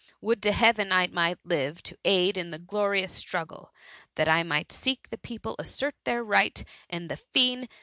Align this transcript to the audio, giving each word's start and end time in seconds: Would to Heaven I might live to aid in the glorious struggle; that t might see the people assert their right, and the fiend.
Would 0.19 0.41
to 0.41 0.51
Heaven 0.51 0.91
I 0.91 1.05
might 1.05 1.37
live 1.45 1.83
to 1.83 1.95
aid 2.03 2.35
in 2.35 2.49
the 2.49 2.57
glorious 2.57 3.11
struggle; 3.11 3.71
that 4.15 4.25
t 4.25 4.41
might 4.41 4.71
see 4.71 4.99
the 5.11 5.17
people 5.19 5.55
assert 5.59 5.93
their 6.05 6.23
right, 6.23 6.63
and 6.89 7.07
the 7.07 7.17
fiend. 7.17 7.69